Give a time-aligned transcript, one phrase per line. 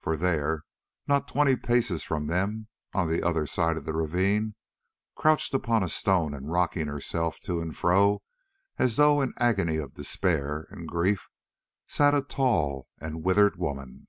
[0.00, 0.64] For there,
[1.06, 4.56] not twenty paces from them, on the other side of the ravine,
[5.14, 8.24] crouched upon a stone and rocking herself to and fro
[8.76, 11.28] as though in an agony of despair and grief,
[11.86, 14.08] sat a tall and withered woman.